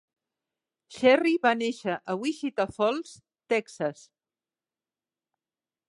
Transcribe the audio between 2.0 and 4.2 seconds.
a Wichita Falls, Texas.